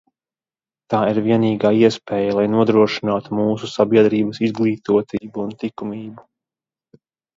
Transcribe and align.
Tā 0.93 1.01
ir 1.09 1.17
vienīgā 1.25 1.71
iespēja, 1.89 2.31
lai 2.39 2.45
nodrošinātu 2.53 3.37
mūsu 3.41 3.69
sabiedrības 3.75 4.41
izglītotību 4.49 5.45
un 5.49 5.55
tikumību. 5.65 6.27